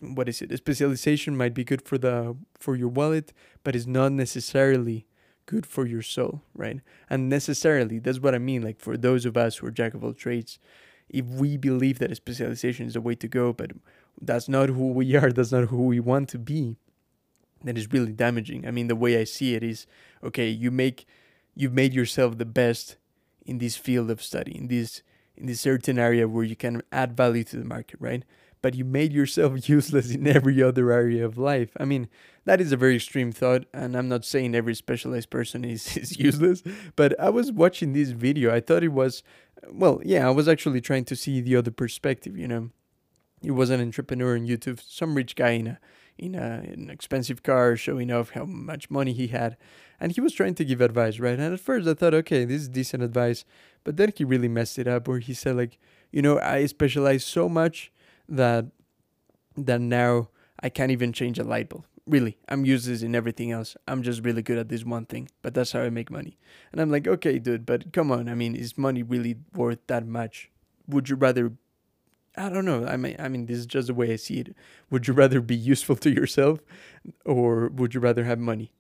what 0.01 0.29
is 0.29 0.43
it? 0.43 0.53
A 0.53 0.57
specialization 0.57 1.37
might 1.37 1.55
be 1.55 1.65
good 1.65 1.83
for 1.83 1.99
the 1.99 2.37
for 2.59 2.77
your 2.77 2.89
wallet, 2.89 3.33
but 3.65 3.75
it's 3.75 3.87
not 3.87 4.13
necessarily 4.13 5.07
good 5.47 5.67
for 5.67 5.85
your 5.87 6.03
soul, 6.03 6.43
right? 6.55 6.81
And 7.09 7.29
necessarily, 7.29 7.99
that's 7.99 8.21
what 8.21 8.35
I 8.35 8.39
mean. 8.39 8.63
Like 8.63 8.81
for 8.81 8.97
those 8.97 9.25
of 9.25 9.37
us 9.37 9.57
who 9.57 9.67
are 9.67 9.73
jack 9.73 9.95
of 9.95 10.05
all 10.05 10.13
trades, 10.13 10.59
if 11.09 11.25
we 11.27 11.57
believe 11.57 11.99
that 11.99 12.13
a 12.13 12.15
specialization 12.15 12.87
is 12.87 12.95
the 12.95 13.01
way 13.01 13.17
to 13.17 13.27
go, 13.27 13.53
but 13.53 13.73
that's 14.21 14.49
not 14.49 14.69
who 14.69 14.93
we 14.93 15.17
are, 15.17 15.33
that's 15.33 15.53
not 15.53 15.65
who 15.65 15.87
we 15.87 15.99
want 15.99 16.29
to 16.31 16.39
be, 16.39 16.77
then 17.69 17.77
it's 17.77 17.93
really 17.93 18.13
damaging. 18.13 18.67
I 18.67 18.71
mean, 18.71 18.89
the 18.89 18.97
way 18.97 19.21
I 19.21 19.25
see 19.25 19.55
it 19.55 19.63
is, 19.63 19.87
okay, 20.23 20.49
you 20.49 20.71
make, 20.71 21.07
you've 21.55 21.73
made 21.73 21.95
yourself 21.95 22.39
the 22.39 22.45
best 22.45 22.97
in 23.45 23.59
this 23.59 23.77
field 23.77 24.11
of 24.11 24.23
study, 24.23 24.57
in 24.57 24.69
this 24.69 25.03
in 25.41 25.47
this 25.47 25.61
certain 25.61 25.99
area 25.99 26.29
where 26.29 26.45
you 26.45 26.55
can 26.55 26.83
add 26.93 27.17
value 27.17 27.45
to 27.45 27.57
the 27.57 27.65
market, 27.65 27.99
right? 27.99 28.25
But 28.63 28.75
you 28.75 28.85
made 28.85 29.13
yourself 29.13 29.69
useless 29.69 30.11
in 30.11 30.27
every 30.27 30.63
other 30.63 30.93
area 30.93 31.25
of 31.25 31.39
life. 31.39 31.71
I 31.81 31.85
mean, 31.85 32.09
that 32.45 32.61
is 32.61 32.73
a 32.73 32.77
very 32.77 32.97
extreme 32.97 33.33
thought, 33.33 33.65
and 33.73 33.97
I'm 33.97 34.09
not 34.09 34.25
saying 34.25 34.55
every 34.55 34.75
specialized 34.75 35.31
person 35.31 35.65
is, 35.65 35.97
is 35.97 36.19
useless, 36.19 36.63
but 36.95 37.19
I 37.19 37.31
was 37.31 37.51
watching 37.51 37.93
this 37.93 38.11
video. 38.11 38.55
I 38.55 38.61
thought 38.61 38.85
it 38.85 38.89
was, 38.89 39.23
well, 39.71 40.01
yeah, 40.05 40.27
I 40.27 40.31
was 40.31 40.49
actually 40.49 40.81
trying 40.81 41.07
to 41.07 41.17
see 41.17 41.41
the 41.41 41.57
other 41.57 41.71
perspective, 41.71 42.37
you 42.37 42.47
know. 42.47 42.71
He 43.43 43.51
was 43.51 43.71
an 43.71 43.81
entrepreneur 43.81 44.37
on 44.37 44.47
YouTube, 44.47 44.83
some 44.87 45.15
rich 45.15 45.35
guy 45.35 45.53
in 45.53 45.67
a 45.67 45.79
in 46.21 46.35
a, 46.35 46.63
an 46.65 46.91
expensive 46.91 47.43
car, 47.43 47.77
showing 47.77 48.13
off 48.13 48.31
how 48.31 48.45
much 48.45 48.91
money 48.91 49.13
he 49.13 49.29
had, 49.29 49.57
and 49.99 50.13
he 50.13 50.21
was 50.21 50.33
trying 50.33 50.55
to 50.55 50.65
give 50.65 50.81
advice, 50.81 51.19
right? 51.19 51.39
And 51.39 51.55
at 51.55 51.61
first 51.61 51.89
I 51.89 51.95
thought, 51.95 52.15
okay, 52.15 52.45
this 52.45 52.63
is 52.63 52.69
decent 52.69 53.03
advice, 53.03 53.45
but 53.85 53.97
then 53.97 54.13
he 54.15 54.25
really 54.25 54.49
messed 54.49 54.79
it 54.79 54.87
up, 54.87 55.09
where 55.09 55.19
he 55.19 55.35
said 55.35 55.57
like, 55.57 55.79
you 56.13 56.23
know, 56.23 56.39
I 56.39 56.67
specialize 56.67 57.25
so 57.25 57.49
much 57.49 57.91
that 58.29 58.67
that 59.57 59.81
now 59.81 60.29
I 60.63 60.69
can't 60.69 60.93
even 60.93 61.13
change 61.13 61.39
a 61.39 61.45
light 61.45 61.69
bulb. 61.69 61.85
Really, 62.07 62.39
I'm 62.49 62.65
useless 62.65 63.03
in 63.03 63.15
everything 63.15 63.53
else. 63.53 63.77
I'm 63.87 64.03
just 64.03 64.25
really 64.25 64.43
good 64.43 64.59
at 64.59 64.69
this 64.69 64.85
one 64.85 65.07
thing, 65.07 65.29
but 65.43 65.55
that's 65.55 65.73
how 65.73 65.81
I 65.81 65.91
make 65.91 66.11
money. 66.11 66.39
And 66.73 66.81
I'm 66.81 66.91
like, 66.91 67.07
okay, 67.07 67.39
dude, 67.39 67.67
but 67.67 67.93
come 67.93 68.11
on. 68.11 68.29
I 68.29 68.35
mean, 68.35 68.57
is 68.57 68.77
money 68.77 69.03
really 69.03 69.37
worth 69.55 69.79
that 69.87 70.07
much? 70.07 70.51
Would 70.89 71.09
you 71.09 71.17
rather 71.17 71.53
I 72.37 72.49
don't 72.49 72.65
know. 72.65 72.87
I 72.87 72.97
mean, 72.97 73.17
I 73.19 73.29
mean, 73.29 73.47
this 73.47 73.59
is 73.59 73.67
just 73.67 73.89
the 73.89 73.95
way 73.95 74.13
I 74.13 74.17
see 74.17 74.41
it. 74.41 74.57
Would 74.91 75.09
you 75.09 75.15
rather 75.15 75.41
be 75.41 75.57
useful 75.57 75.97
to 75.97 76.11
yourself, 76.11 76.61
or 77.25 77.69
would 77.69 77.95
you 77.95 78.01
rather 78.01 78.25
have 78.25 78.39
money? 78.39 78.73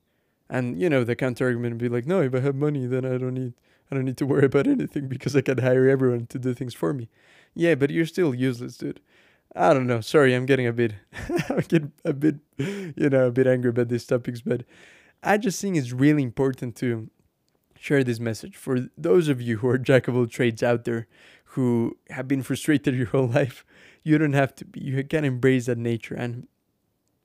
And 0.49 0.81
you 0.81 0.89
know, 0.89 1.05
the 1.05 1.17
counter 1.17 1.47
argument 1.47 1.75
would 1.75 1.79
be 1.81 1.89
like, 1.89 2.07
no, 2.07 2.21
if 2.23 2.35
I 2.35 2.41
have 2.41 2.55
money, 2.55 2.87
then 2.87 3.05
I 3.05 3.19
don't 3.19 3.35
need, 3.35 3.55
I 3.91 3.95
don't 3.95 4.05
need 4.05 4.17
to 4.19 4.27
worry 4.27 4.47
about 4.47 4.67
anything 4.67 5.09
because 5.09 5.35
I 5.35 5.41
can 5.41 5.59
hire 5.59 5.89
everyone 5.89 6.27
to 6.27 6.39
do 6.39 6.55
things 6.55 6.75
for 6.75 6.93
me. 6.93 7.09
Yeah, 7.55 7.75
but 7.75 7.91
you're 7.91 8.07
still 8.07 8.35
useless, 8.35 8.77
dude. 8.77 9.01
I 9.57 9.75
don't 9.75 9.89
know. 9.89 10.01
Sorry, 10.01 10.35
I'm 10.35 10.47
getting 10.47 10.69
a 10.69 10.73
bit, 10.73 10.95
I 11.49 11.61
get 11.67 11.85
a 12.05 12.13
bit, 12.13 12.37
you 12.59 13.11
know, 13.11 13.27
a 13.27 13.33
bit 13.33 13.49
angry 13.49 13.71
about 13.71 13.89
these 13.89 14.07
topics, 14.07 14.41
but 14.41 14.65
I 15.23 15.39
just 15.39 15.61
think 15.61 15.77
it's 15.77 15.93
really 15.93 16.23
important 16.23 16.77
to 16.77 17.11
share 17.79 18.05
this 18.05 18.21
message 18.21 18.57
for 18.57 18.89
those 18.97 19.29
of 19.29 19.41
you 19.41 19.59
who 19.59 19.69
are 19.69 19.79
jack 19.79 20.07
of 20.07 20.15
all 20.15 20.27
trades 20.27 20.63
out 20.63 20.85
there 20.85 21.09
who 21.55 21.97
have 22.11 22.29
been 22.29 22.43
frustrated 22.43 22.95
your 22.97 23.07
whole 23.07 23.27
life. 23.27 23.65
You 24.03 24.19
don't 24.19 24.33
have 24.33 24.55
to 24.57 24.65
be. 24.65 24.81
You 24.81 25.05
can 25.05 25.25
embrace 25.25 25.67
that 25.67 25.79
nature. 25.79 26.15
And 26.15 26.47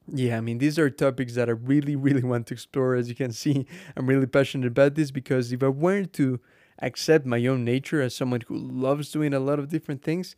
yeah, 0.07 0.37
I 0.37 0.41
mean, 0.41 0.57
these 0.57 0.77
are 0.77 0.89
topics 0.89 1.35
that 1.35 1.49
I 1.49 1.53
really, 1.53 1.95
really 1.95 2.23
want 2.23 2.47
to 2.47 2.53
explore. 2.53 2.95
As 2.95 3.09
you 3.09 3.15
can 3.15 3.31
see, 3.31 3.65
I'm 3.95 4.07
really 4.07 4.27
passionate 4.27 4.67
about 4.67 4.95
this 4.95 5.11
because 5.11 5.51
if 5.51 5.63
I 5.63 5.69
weren't 5.69 6.13
to 6.13 6.39
accept 6.79 7.25
my 7.25 7.45
own 7.45 7.63
nature 7.63 8.01
as 8.01 8.15
someone 8.15 8.41
who 8.41 8.57
loves 8.57 9.11
doing 9.11 9.33
a 9.33 9.39
lot 9.39 9.59
of 9.59 9.69
different 9.69 10.03
things, 10.03 10.35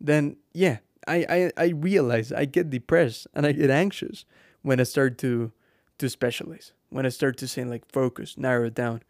then 0.00 0.36
yeah, 0.52 0.78
I, 1.06 1.26
I, 1.28 1.64
I 1.64 1.66
realize 1.68 2.32
I 2.32 2.46
get 2.46 2.70
depressed 2.70 3.26
and 3.34 3.46
I 3.46 3.52
get 3.52 3.70
anxious 3.70 4.24
when 4.62 4.80
I 4.80 4.84
start 4.84 5.18
to 5.18 5.52
to 5.98 6.10
specialize. 6.10 6.72
When 6.90 7.06
I 7.06 7.08
start 7.08 7.38
to 7.38 7.48
say 7.48 7.64
like 7.64 7.90
focus, 7.90 8.36
narrow 8.36 8.66
it 8.66 8.74
down 8.74 9.02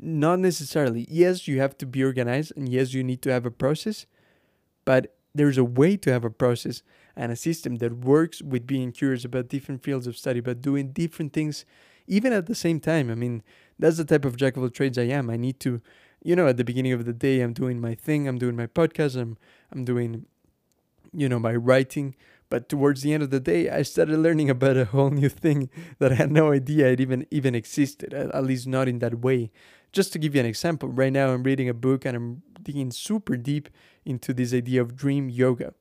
not 0.00 0.38
necessarily. 0.38 1.06
Yes, 1.10 1.48
you 1.48 1.60
have 1.60 1.76
to 1.78 1.86
be 1.86 2.02
organized, 2.04 2.52
and 2.56 2.68
yes, 2.68 2.92
you 2.92 3.02
need 3.02 3.22
to 3.22 3.32
have 3.32 3.46
a 3.46 3.50
process, 3.50 4.06
but 4.84 5.14
there's 5.34 5.58
a 5.58 5.64
way 5.64 5.96
to 5.96 6.12
have 6.12 6.24
a 6.24 6.30
process 6.30 6.82
and 7.16 7.30
a 7.32 7.36
system 7.36 7.76
that 7.76 7.98
works 7.98 8.42
with 8.42 8.66
being 8.66 8.92
curious 8.92 9.24
about 9.24 9.48
different 9.48 9.82
fields 9.82 10.06
of 10.06 10.16
study, 10.16 10.40
but 10.40 10.62
doing 10.62 10.92
different 10.92 11.32
things 11.32 11.64
even 12.06 12.32
at 12.32 12.46
the 12.46 12.54
same 12.54 12.80
time. 12.80 13.10
I 13.10 13.14
mean, 13.14 13.42
that's 13.78 13.98
the 13.98 14.04
type 14.04 14.24
of 14.24 14.36
jack 14.36 14.56
of 14.56 14.62
all 14.62 14.70
trades 14.70 14.98
I 14.98 15.02
am. 15.02 15.30
I 15.30 15.36
need 15.36 15.60
to, 15.60 15.80
you 16.22 16.34
know, 16.34 16.48
at 16.48 16.56
the 16.56 16.64
beginning 16.64 16.92
of 16.92 17.04
the 17.04 17.12
day, 17.12 17.40
I'm 17.40 17.52
doing 17.52 17.80
my 17.80 17.94
thing, 17.94 18.26
I'm 18.26 18.38
doing 18.38 18.56
my 18.56 18.66
podcast, 18.66 19.20
I'm, 19.20 19.36
I'm 19.70 19.84
doing, 19.84 20.26
you 21.12 21.28
know, 21.28 21.38
my 21.38 21.54
writing. 21.54 22.14
But 22.50 22.68
towards 22.68 23.02
the 23.02 23.12
end 23.12 23.22
of 23.22 23.30
the 23.30 23.40
day, 23.40 23.68
I 23.68 23.82
started 23.82 24.18
learning 24.18 24.48
about 24.48 24.76
a 24.76 24.86
whole 24.86 25.10
new 25.10 25.28
thing 25.28 25.70
that 25.98 26.12
I 26.12 26.14
had 26.16 26.32
no 26.32 26.52
idea 26.52 26.88
it 26.88 27.00
even 27.00 27.26
even 27.30 27.54
existed, 27.54 28.14
at 28.14 28.44
least 28.44 28.66
not 28.66 28.88
in 28.88 28.98
that 29.00 29.20
way. 29.20 29.50
Just 29.92 30.12
to 30.12 30.18
give 30.18 30.34
you 30.34 30.40
an 30.40 30.46
example, 30.46 30.88
right 30.88 31.12
now 31.12 31.32
I'm 31.32 31.42
reading 31.42 31.68
a 31.68 31.74
book 31.74 32.04
and 32.04 32.16
I'm 32.16 32.42
digging 32.62 32.90
super 32.90 33.36
deep 33.36 33.68
into 34.04 34.34
this 34.34 34.52
idea 34.52 34.82
of 34.82 34.96
dream 34.96 35.28
yoga. 35.28 35.74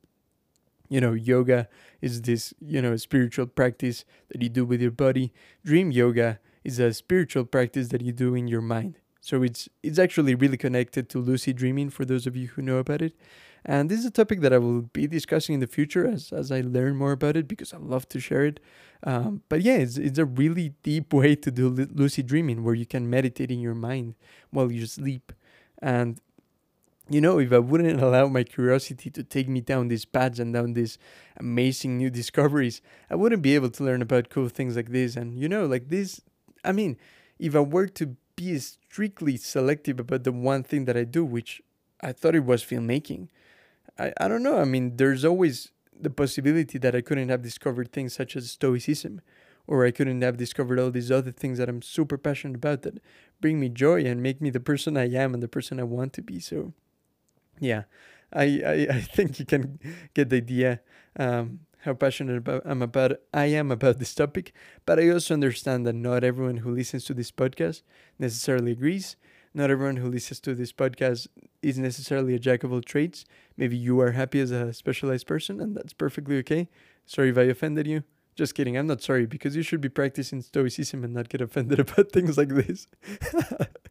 You 0.90 1.02
know, 1.02 1.14
yoga 1.14 1.68
is 2.02 2.22
this, 2.22 2.54
you 2.62 2.82
know, 2.82 2.96
spiritual 2.96 3.48
practice 3.48 4.06
that 4.30 4.42
you 4.42 4.50
do 4.50 4.66
with 4.66 4.82
your 4.82 4.92
body. 4.92 5.34
Dream 5.66 5.92
yoga 5.92 6.40
is 6.64 6.80
a 6.80 6.94
spiritual 6.94 7.44
practice 7.44 7.90
that 7.90 8.02
you 8.02 8.14
do 8.14 8.36
in 8.36 8.48
your 8.48 8.62
mind. 8.62 9.00
So 9.20 9.44
it's 9.44 9.68
it's 9.84 10.00
actually 10.00 10.36
really 10.36 10.58
connected 10.58 11.10
to 11.10 11.20
lucid 11.20 11.58
dreaming 11.58 11.90
for 11.90 12.06
those 12.06 12.26
of 12.28 12.38
you 12.38 12.48
who 12.48 12.62
know 12.62 12.78
about 12.78 13.02
it. 13.02 13.14
And 13.68 13.90
this 13.90 14.00
is 14.00 14.06
a 14.06 14.12
topic 14.12 14.40
that 14.42 14.54
I 14.54 14.60
will 14.60 14.84
be 14.84 15.08
discussing 15.08 15.56
in 15.56 15.60
the 15.60 15.68
future 15.68 16.08
as, 16.08 16.32
as 16.32 16.52
I 16.54 16.62
learn 16.62 16.96
more 16.96 17.12
about 17.12 17.36
it 17.36 17.50
because 17.50 17.74
I 17.74 17.78
love 17.78 18.08
to 18.10 18.20
share 18.20 18.46
it. 18.46 18.62
Um, 19.04 19.42
but 19.50 19.62
yeah, 19.62 19.76
it's, 19.76 19.98
it's 19.98 20.18
a 20.18 20.26
really 20.26 20.74
deep 20.84 21.14
way 21.14 21.36
to 21.36 21.52
do 21.52 21.70
lucid 21.70 22.28
dreaming 22.28 22.64
where 22.64 22.74
you 22.74 22.86
can 22.86 23.10
meditate 23.10 23.52
in 23.52 23.60
your 23.60 23.76
mind 23.76 24.16
while 24.52 24.72
you 24.72 24.86
sleep. 24.86 25.34
And, 25.82 26.22
you 27.10 27.20
know, 27.20 27.40
if 27.40 27.52
I 27.52 27.60
wouldn't 27.60 28.02
allow 28.08 28.28
my 28.28 28.44
curiosity 28.44 29.10
to 29.10 29.22
take 29.22 29.50
me 29.50 29.60
down 29.60 29.90
these 29.90 30.06
paths 30.06 30.40
and 30.40 30.54
down 30.54 30.72
these 30.72 30.98
amazing 31.36 31.98
new 31.98 32.10
discoveries, 32.10 32.82
I 33.10 33.16
wouldn't 33.16 33.42
be 33.42 33.54
able 33.56 33.70
to 33.72 33.84
learn 33.84 34.02
about 34.02 34.30
cool 34.30 34.48
things 34.48 34.78
like 34.78 34.92
this. 34.92 35.18
And, 35.18 35.38
you 35.38 35.50
know, 35.50 35.66
like 35.66 35.90
this, 35.90 36.22
I 36.64 36.72
mean, 36.72 36.98
if 37.38 37.54
I 37.54 37.60
were 37.60 37.88
to 37.88 38.16
be 38.38 38.58
strictly 38.60 39.36
selective 39.36 40.00
about 40.00 40.24
the 40.24 40.32
one 40.32 40.64
thing 40.64 40.86
that 40.86 40.96
I 40.96 41.04
do, 41.04 41.26
which 41.26 41.62
I 42.02 42.14
thought 42.14 42.36
it 42.36 42.46
was 42.46 42.64
filmmaking, 42.64 43.28
I, 44.00 44.14
I 44.20 44.28
don't 44.28 44.44
know. 44.44 44.60
I 44.60 44.66
mean, 44.66 44.98
there's 44.98 45.26
always 45.26 45.72
the 46.00 46.10
possibility 46.10 46.78
that 46.78 46.96
I 46.96 47.02
couldn't 47.02 47.30
have 47.30 47.42
discovered 47.42 47.92
things 47.92 48.14
such 48.14 48.36
as 48.36 48.52
Stoicism, 48.52 49.22
or 49.66 49.86
I 49.86 49.92
couldn't 49.92 50.22
have 50.22 50.38
discovered 50.38 50.80
all 50.80 50.92
these 50.92 51.12
other 51.12 51.32
things 51.32 51.58
that 51.58 51.70
I'm 51.70 51.82
super 51.82 52.18
passionate 52.18 52.56
about 52.56 52.84
that 52.84 53.00
bring 53.42 53.60
me 53.60 53.70
joy 53.70 54.04
and 54.06 54.22
make 54.22 54.42
me 54.42 54.50
the 54.50 54.60
person 54.60 54.96
I 54.98 55.10
am 55.10 55.34
and 55.34 55.42
the 55.42 55.48
person 55.48 55.80
I 55.80 55.84
want 55.84 56.14
to 56.14 56.22
be. 56.22 56.40
So, 56.40 56.74
yeah, 57.60 57.84
I 58.32 58.44
I, 58.66 58.88
I 58.92 59.02
think 59.02 59.40
you 59.40 59.46
can 59.46 59.80
get 60.14 60.30
the 60.30 60.38
idea 60.38 60.82
um, 61.18 61.62
how 61.80 61.94
passionate 61.94 62.38
about 62.38 62.62
I'm 62.66 62.82
about 62.82 63.14
I 63.34 63.46
am 63.46 63.72
about 63.72 64.00
this 64.00 64.14
topic. 64.14 64.54
But 64.86 65.00
I 65.00 65.10
also 65.10 65.34
understand 65.34 65.86
that 65.88 65.94
not 65.96 66.24
everyone 66.24 66.58
who 66.58 66.72
listens 66.76 67.06
to 67.06 67.14
this 67.14 67.32
podcast 67.32 67.82
necessarily 68.20 68.72
agrees 68.72 69.16
not 69.58 69.72
everyone 69.72 69.96
who 69.98 70.08
listens 70.08 70.40
to 70.42 70.54
this 70.54 70.72
podcast 70.72 71.28
is 71.64 71.80
necessarily 71.80 72.36
a 72.36 72.40
jack 72.40 72.64
of 72.64 72.72
all 72.72 72.82
trades. 72.82 73.26
Maybe 73.58 73.76
you 73.76 74.00
are 74.00 74.12
happy 74.12 74.40
as 74.40 74.52
a 74.52 74.72
specialized 74.72 75.26
person, 75.26 75.60
and 75.60 75.76
that's 75.76 75.94
perfectly 75.94 76.38
okay. 76.38 76.70
Sorry 77.08 77.30
if 77.30 77.40
I 77.40 77.44
offended 77.44 77.88
you. 77.88 78.04
Just 78.36 78.54
kidding. 78.54 78.78
I'm 78.78 78.86
not 78.86 79.02
sorry 79.02 79.26
because 79.26 79.56
you 79.56 79.64
should 79.64 79.82
be 79.82 79.90
practicing 79.90 80.44
stoicism 80.44 81.04
and 81.04 81.12
not 81.12 81.30
get 81.30 81.42
offended 81.42 81.80
about 81.86 82.12
things 82.12 82.38
like 82.38 82.50
this. 82.50 82.86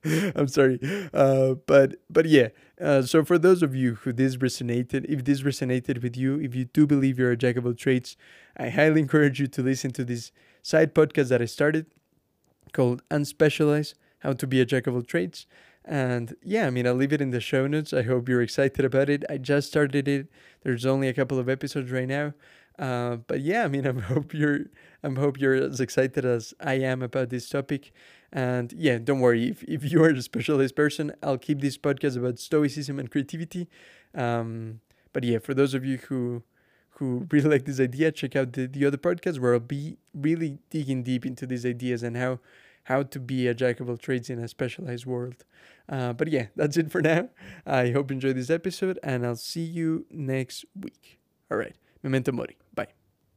I'm 0.37 0.47
sorry, 0.47 0.79
uh, 1.13 1.55
but 1.67 1.97
but 2.09 2.27
yeah. 2.27 2.51
Uh, 2.81 3.03
so 3.03 3.25
for 3.25 3.37
those 3.37 3.65
of 3.65 3.75
you 3.75 3.97
who 3.97 4.13
this 4.13 4.37
resonated, 4.37 5.05
if 5.07 5.25
this 5.25 5.43
resonated 5.43 6.01
with 6.01 6.17
you, 6.17 6.39
if 6.39 6.55
you 6.55 6.67
do 6.67 6.87
believe 6.87 7.19
you're 7.19 7.33
a 7.33 7.37
jack 7.37 7.57
of 7.57 7.67
all 7.67 7.75
trades, 7.75 8.17
I 8.57 8.69
highly 8.69 9.01
encourage 9.01 9.41
you 9.41 9.49
to 9.49 9.63
listen 9.63 9.91
to 9.93 10.05
this 10.05 10.31
side 10.63 10.95
podcast 10.95 11.31
that 11.31 11.43
I 11.43 11.47
started 11.47 11.87
called 12.73 13.03
Unspecialized 13.11 13.95
how 14.21 14.33
to 14.33 14.47
be 14.47 14.61
a 14.61 14.65
jack 14.65 14.87
of 14.87 14.95
all 14.95 15.03
trades. 15.03 15.47
And 15.85 16.35
yeah, 16.43 16.67
I 16.67 16.71
mean, 16.71 16.87
I'll 16.87 16.95
leave 16.95 17.13
it 17.13 17.21
in 17.21 17.31
the 17.31 17.41
show 17.41 17.67
notes. 17.67 17.93
I 17.93 18.03
hope 18.03 18.29
you're 18.29 18.43
excited 18.43 18.85
about 18.85 19.09
it. 19.09 19.25
I 19.31 19.39
just 19.39 19.69
started 19.69 20.09
it. 20.09 20.29
There's 20.63 20.85
only 20.85 21.09
a 21.09 21.15
couple 21.15 21.39
of 21.39 21.49
episodes 21.49 21.93
right 21.93 22.09
now. 22.09 22.35
Uh, 22.79 23.17
but 23.17 23.41
yeah, 23.41 23.65
I 23.65 23.69
mean, 23.69 23.87
I 23.87 23.93
hope 23.93 24.35
you're, 24.35 24.67
I 25.03 25.09
hope 25.11 25.41
you're 25.41 25.55
as 25.55 25.81
excited 25.81 26.25
as 26.25 26.53
I 26.61 26.75
am 26.75 27.03
about 27.03 27.31
this 27.31 27.49
topic. 27.49 27.93
And 28.33 28.73
yeah, 28.77 28.99
don't 28.99 29.21
worry. 29.21 29.49
If, 29.49 29.63
if 29.63 29.91
you 29.91 30.03
are 30.03 30.11
a 30.11 30.23
specialist 30.23 30.75
person, 30.75 31.13
I'll 31.23 31.39
keep 31.39 31.61
this 31.61 31.79
podcast 31.79 32.17
about 32.17 32.39
stoicism 32.39 32.99
and 32.99 33.11
creativity. 33.11 33.69
Um, 34.15 34.81
but 35.13 35.25
yeah, 35.25 35.39
for 35.39 35.55
those 35.55 35.73
of 35.73 35.85
you 35.85 35.99
who, 35.99 36.43
who 36.91 37.27
really 37.31 37.49
like 37.51 37.65
this 37.65 37.81
idea, 37.81 38.11
check 38.11 38.35
out 38.35 38.53
the, 38.53 38.67
the 38.67 38.85
other 38.85 38.99
podcast 38.99 39.39
where 39.39 39.55
I'll 39.55 39.61
be 39.61 39.99
really 40.13 40.59
digging 40.69 41.03
deep 41.05 41.25
into 41.25 41.47
these 41.47 41.65
ideas 41.65 42.03
and 42.03 42.17
how 42.17 42.41
how 42.87 43.03
to 43.03 43.19
be 43.19 43.49
a 43.49 43.55
jack 43.55 43.81
of 43.81 43.89
all 43.89 43.97
trades 43.97 44.31
in 44.31 44.39
a 44.39 44.47
specialized 44.47 45.07
world. 45.07 45.45
Uh, 45.89 46.13
but 46.13 46.29
yeah, 46.29 46.47
that's 46.55 46.77
it 46.77 46.91
for 46.91 47.03
now. 47.03 47.29
I 47.67 47.91
hope 47.91 48.11
you 48.11 48.15
enjoyed 48.15 48.37
this 48.37 48.51
episode, 48.51 48.99
and 49.03 49.27
I'll 49.27 49.37
see 49.37 49.65
you 49.65 50.07
next 50.11 50.65
week. 50.81 51.19
All 51.51 51.59
right, 51.59 51.75
memento 52.03 52.33
mori. 52.33 52.57